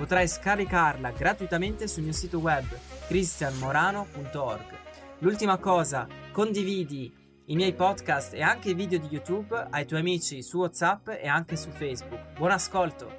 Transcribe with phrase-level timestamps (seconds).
[0.00, 2.64] Potrai scaricarla gratuitamente sul mio sito web
[3.06, 4.78] cristianmorano.org.
[5.18, 7.12] L'ultima cosa, condividi
[7.44, 11.28] i miei podcast e anche i video di YouTube ai tuoi amici su WhatsApp e
[11.28, 12.32] anche su Facebook.
[12.38, 13.14] Buon ascolto!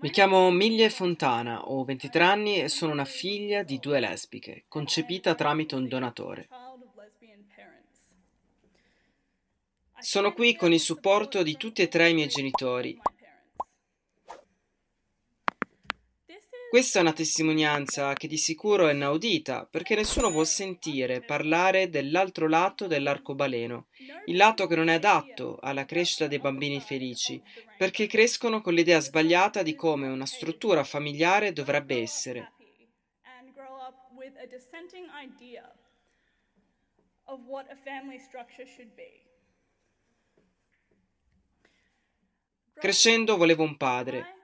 [0.00, 5.34] Mi chiamo Miglie Fontana, ho 23 anni e sono una figlia di due lesbiche, concepita
[5.34, 6.48] tramite un donatore.
[10.04, 12.94] Sono qui con il supporto di tutti e tre i miei genitori.
[16.68, 22.48] Questa è una testimonianza che di sicuro è inaudita, perché nessuno vuol sentire parlare dell'altro
[22.48, 23.86] lato dell'arcobaleno,
[24.26, 27.42] il lato che non è adatto alla crescita dei bambini felici,
[27.78, 32.52] perché crescono con l'idea sbagliata di come una struttura familiare dovrebbe essere.
[37.26, 39.33] Of what a family structure should be.
[42.74, 44.34] Crescendo volevo un padre.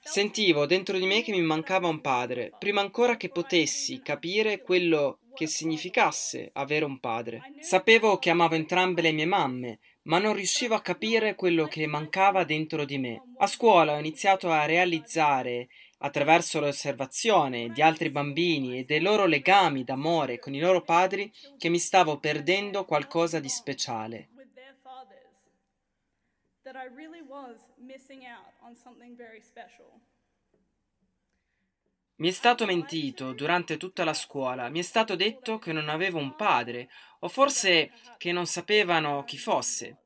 [0.00, 5.18] Sentivo dentro di me che mi mancava un padre, prima ancora che potessi capire quello
[5.34, 7.52] che significasse avere un padre.
[7.60, 12.44] Sapevo che amavo entrambe le mie mamme, ma non riuscivo a capire quello che mancava
[12.44, 13.22] dentro di me.
[13.38, 19.84] A scuola ho iniziato a realizzare, attraverso l'osservazione di altri bambini e dei loro legami
[19.84, 24.30] d'amore con i loro padri, che mi stavo perdendo qualcosa di speciale
[26.66, 29.86] that I really was missing out on something very special.
[32.16, 36.18] Mi è stato mentito durante tutta la scuola, mi è stato detto che non avevo
[36.18, 36.88] un padre,
[37.20, 39.96] o forse che non sapevano chi fosse.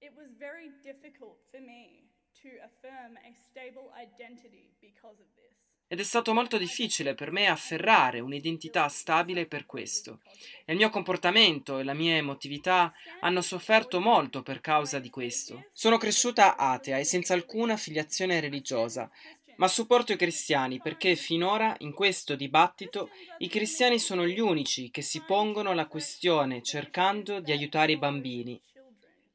[0.00, 2.08] It was very difficult for me
[2.42, 5.73] to affirm a stable identity because of this.
[5.94, 10.18] Ed è stato molto difficile per me afferrare un'identità stabile per questo.
[10.64, 15.66] E il mio comportamento e la mia emotività hanno sofferto molto per causa di questo.
[15.72, 19.08] Sono cresciuta atea e senza alcuna filiazione religiosa,
[19.54, 25.00] ma supporto i cristiani perché finora in questo dibattito i cristiani sono gli unici che
[25.00, 28.60] si pongono la questione cercando di aiutare i bambini.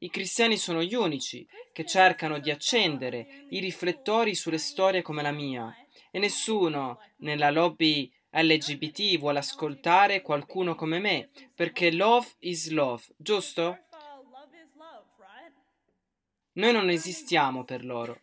[0.00, 5.32] I cristiani sono gli unici che cercano di accendere i riflettori sulle storie come la
[5.32, 5.74] mia
[6.10, 13.78] e nessuno nella lobby LGBT vuole ascoltare qualcuno come me, perché love is love, giusto?
[16.52, 18.20] Noi non esistiamo per loro.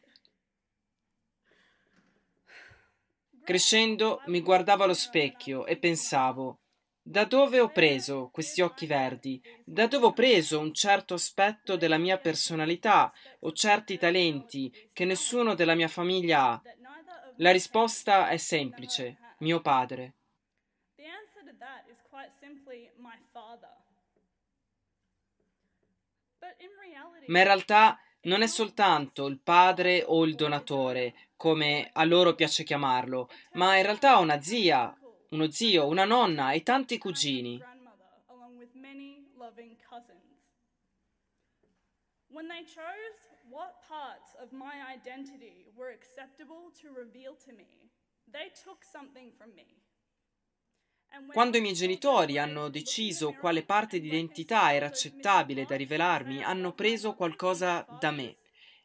[3.43, 6.59] Crescendo mi guardavo allo specchio e pensavo,
[7.01, 9.41] da dove ho preso questi occhi verdi?
[9.63, 15.55] Da dove ho preso un certo aspetto della mia personalità o certi talenti che nessuno
[15.55, 16.61] della mia famiglia ha?
[17.39, 20.13] La risposta è semplice, mio padre.
[27.27, 32.63] Ma in realtà non è soltanto il padre o il donatore, come a loro piace
[32.63, 34.97] chiamarlo, ma in realtà una zia,
[35.29, 37.61] uno zio, una nonna e tanti cugini.
[42.29, 47.89] When they chose what parts of my identity were acceptable to reveal to me,
[48.31, 49.65] they took something from me.
[51.31, 56.73] Quando i miei genitori hanno deciso quale parte di identità era accettabile da rivelarmi, hanno
[56.73, 58.38] preso qualcosa da me.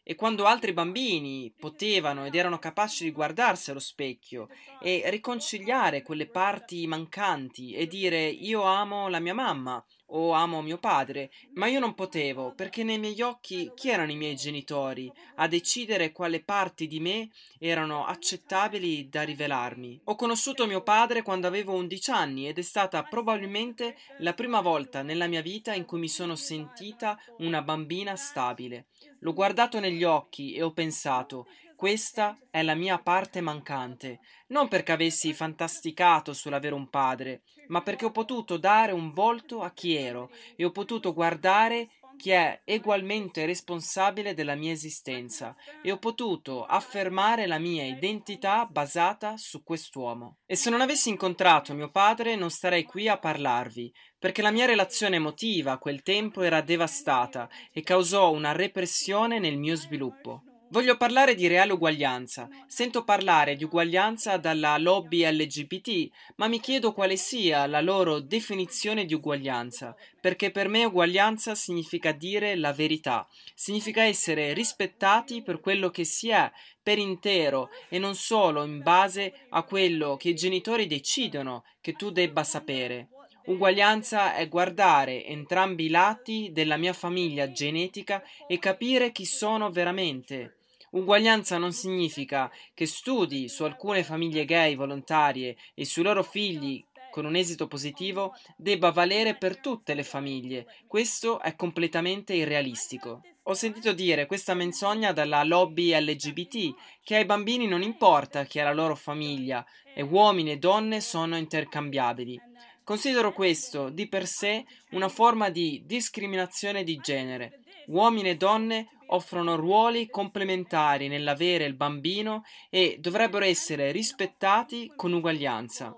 [0.05, 4.49] E quando altri bambini potevano ed erano capaci di guardarsi allo specchio
[4.81, 10.79] e riconciliare quelle parti mancanti e dire io amo la mia mamma o amo mio
[10.79, 15.47] padre, ma io non potevo, perché nei miei occhi chi erano i miei genitori a
[15.47, 20.01] decidere quale parti di me erano accettabili da rivelarmi.
[20.05, 25.03] Ho conosciuto mio padre quando avevo 11 anni ed è stata probabilmente la prima volta
[25.03, 28.87] nella mia vita in cui mi sono sentita una bambina stabile.
[29.21, 31.47] L'ho guardato negli occhi e ho pensato
[31.83, 34.21] questa è la mia parte mancante,
[34.51, 39.73] non perché avessi fantasticato sull'avere un padre, ma perché ho potuto dare un volto a
[39.73, 45.99] chi ero e ho potuto guardare chi è egualmente responsabile della mia esistenza e ho
[45.99, 50.37] potuto affermare la mia identità basata su quest'uomo.
[50.47, 54.67] E se non avessi incontrato mio padre non starei qui a parlarvi, perché la mia
[54.67, 60.45] relazione emotiva a quel tempo era devastata e causò una repressione nel mio sviluppo.
[60.73, 62.49] Voglio parlare di reale uguaglianza.
[62.67, 69.05] Sento parlare di uguaglianza dalla lobby LGBT, ma mi chiedo quale sia la loro definizione
[69.05, 75.91] di uguaglianza, perché per me uguaglianza significa dire la verità, significa essere rispettati per quello
[75.91, 76.51] che si è,
[76.83, 82.11] per intero, e non solo in base a quello che i genitori decidono che tu
[82.11, 83.09] debba sapere.
[83.45, 90.61] Uguaglianza è guardare entrambi i lati della mia famiglia genetica e capire chi sono veramente.
[90.93, 97.25] Uguaglianza non significa che studi su alcune famiglie gay volontarie e sui loro figli con
[97.25, 100.67] un esito positivo debba valere per tutte le famiglie.
[100.87, 103.23] Questo è completamente irrealistico.
[103.45, 108.63] Ho sentito dire questa menzogna dalla lobby LGBT che ai bambini non importa chi è
[108.63, 112.41] la loro famiglia e uomini e donne sono intercambiabili.
[112.85, 117.61] Considero questo di per sé una forma di discriminazione di genere.
[117.87, 125.95] Uomini e donne offrono ruoli complementari nell'avere il bambino e dovrebbero essere rispettati con uguaglianza.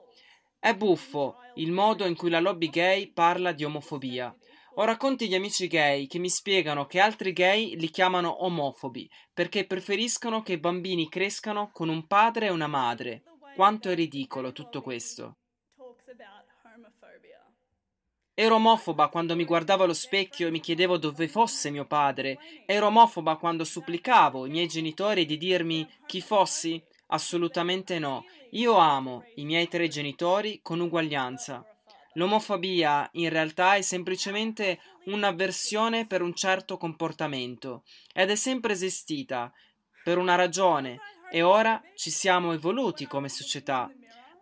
[0.59, 4.35] È buffo il modo in cui la lobby gay parla di omofobia.
[4.77, 9.67] Ho racconti di amici gay che mi spiegano che altri gay li chiamano omofobi perché
[9.67, 13.23] preferiscono che i bambini crescano con un padre e una madre.
[13.55, 15.37] Quanto è ridicolo tutto questo.
[18.37, 22.37] Ero omofoba quando mi guardavo allo specchio e mi chiedevo dove fosse mio padre.
[22.67, 26.83] Ero omofoba quando supplicavo i miei genitori di dirmi chi fossi.
[27.09, 28.25] Assolutamente no.
[28.51, 31.65] Io amo i miei tre genitori con uguaglianza.
[32.15, 39.53] L'omofobia in realtà è semplicemente un'avversione per un certo comportamento ed è sempre esistita
[40.03, 40.99] per una ragione
[41.31, 43.89] e ora ci siamo evoluti come società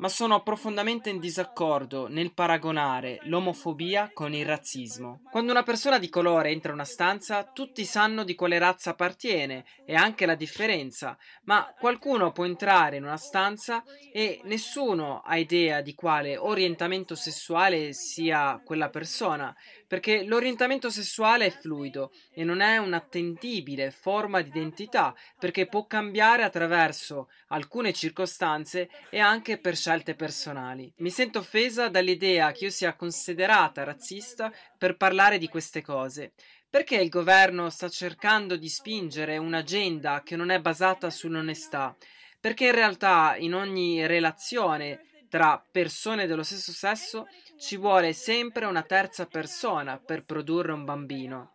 [0.03, 5.21] ma sono profondamente in disaccordo nel paragonare l'omofobia con il razzismo.
[5.31, 9.65] Quando una persona di colore entra in una stanza, tutti sanno di quale razza appartiene
[9.87, 15.83] e anche la differenza, ma qualcuno può entrare in una stanza e nessuno ha idea
[15.83, 19.55] di quale orientamento sessuale sia quella persona,
[19.87, 26.43] perché l'orientamento sessuale è fluido e non è un'attendibile forma di identità, perché può cambiare
[26.43, 30.91] attraverso alcune circostanze e anche per scelte personali.
[30.99, 36.33] Mi sento offesa dall'idea che io sia considerata razzista per parlare di queste cose.
[36.71, 41.95] Perché il governo sta cercando di spingere un'agenda che non è basata sull'onestà?
[42.41, 47.27] Perché in realtà in ogni relazione tra persone dello stesso sesso
[47.59, 51.52] ci vuole sempre una terza persona per produrre un bambino.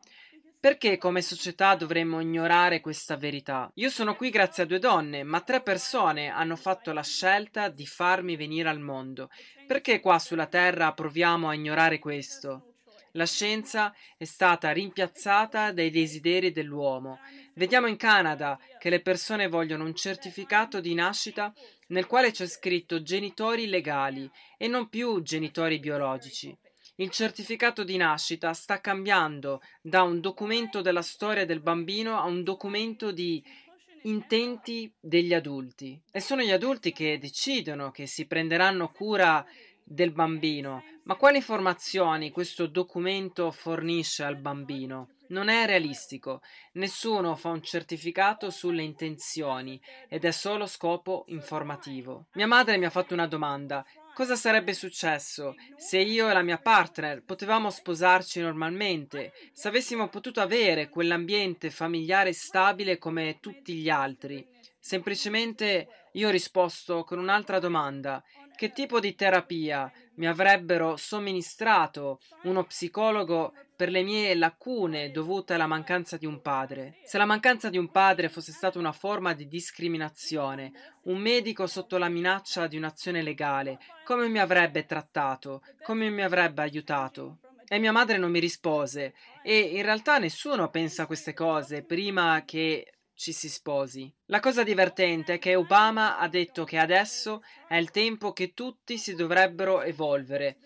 [0.67, 3.71] Perché come società dovremmo ignorare questa verità?
[3.75, 7.85] Io sono qui grazie a due donne, ma tre persone hanno fatto la scelta di
[7.85, 9.29] farmi venire al mondo.
[9.65, 12.73] Perché qua sulla Terra proviamo a ignorare questo?
[13.13, 17.19] La scienza è stata rimpiazzata dai desideri dell'uomo.
[17.53, 21.53] Vediamo in Canada che le persone vogliono un certificato di nascita
[21.87, 26.53] nel quale c'è scritto genitori legali e non più genitori biologici.
[26.99, 32.41] Il certificato di nascita sta cambiando da un documento della storia del bambino a un
[32.41, 33.43] documento di
[34.03, 36.01] intenti degli adulti.
[36.11, 39.45] E sono gli adulti che decidono che si prenderanno cura
[39.83, 40.83] del bambino.
[41.03, 45.09] Ma quali informazioni questo documento fornisce al bambino?
[45.29, 46.41] Non è realistico,
[46.73, 52.25] nessuno fa un certificato sulle intenzioni ed è solo scopo informativo.
[52.33, 53.85] Mia madre mi ha fatto una domanda.
[54.17, 60.41] Cosa sarebbe successo se io e la mia partner potevamo sposarci normalmente, se avessimo potuto
[60.41, 64.43] avere quell'ambiente familiare stabile come tutti gli altri?
[64.79, 68.23] Semplicemente io ho risposto con un'altra domanda.
[68.57, 75.67] Che tipo di terapia mi avrebbero somministrato uno psicologo per le mie lacune dovute alla
[75.67, 76.97] mancanza di un padre?
[77.03, 80.71] Se la mancanza di un padre fosse stata una forma di discriminazione,
[81.03, 85.61] un medico sotto la minaccia di un'azione legale, come mi avrebbe trattato?
[85.83, 87.37] Come mi avrebbe aiutato?
[87.67, 92.93] E mia madre non mi rispose e in realtà nessuno pensa queste cose prima che
[93.17, 94.13] ci si sposi.
[94.25, 98.97] La cosa divertente è che Obama ha detto che adesso è il tempo che tutti
[98.97, 100.57] si dovrebbero evolvere.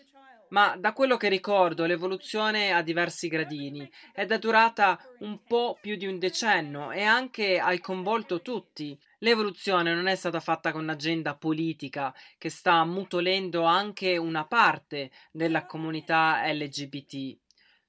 [0.50, 5.96] Ma da quello che ricordo l'evoluzione ha diversi gradini ed è durata un po' più
[5.96, 8.98] di un decennio e anche ha coinvolto tutti.
[9.20, 15.64] L'evoluzione non è stata fatta con un'agenda politica che sta mutolendo anche una parte della
[15.64, 17.38] comunità LGBT.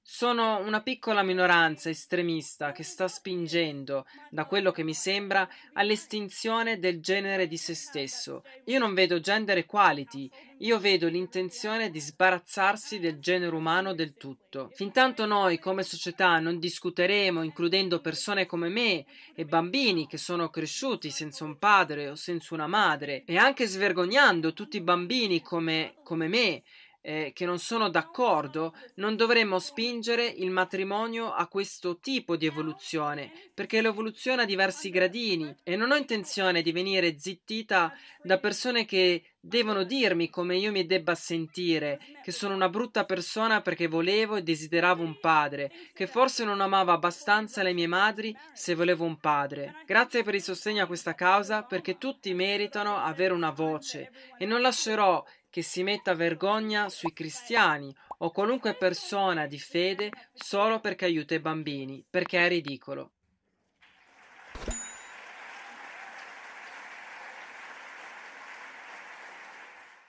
[0.06, 7.00] Sono una piccola minoranza estremista che sta spingendo, da quello che mi sembra, all'estinzione del
[7.00, 8.44] genere di se stesso.
[8.66, 10.30] Io non vedo gender equality,
[10.60, 14.70] io vedo l'intenzione di sbarazzarsi del genere umano del tutto.
[14.74, 21.12] Fintanto noi come società non discuteremo includendo persone come me e bambini che sono cresciuti
[21.12, 26.28] senza un padre o senza una madre e anche svergognando tutti i bambini come, come
[26.28, 26.64] me
[27.06, 33.32] eh, che non sono d'accordo, non dovremmo spingere il matrimonio a questo tipo di evoluzione,
[33.54, 37.94] perché l'evoluzione ha diversi gradini e non ho intenzione di venire zittita
[38.24, 43.62] da persone che devono dirmi come io mi debba sentire, che sono una brutta persona
[43.62, 48.74] perché volevo e desideravo un padre, che forse non amava abbastanza le mie madri se
[48.74, 49.76] volevo un padre.
[49.86, 54.62] Grazie per il sostegno a questa causa perché tutti meritano avere una voce e non
[54.62, 55.22] lascerò
[55.54, 61.40] che si metta vergogna sui cristiani o qualunque persona di fede solo perché aiuta i
[61.40, 63.12] bambini, perché è ridicolo.